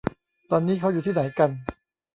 [0.51, 1.49] ตอนนี้เค้าอยู่ที่ไหนกัน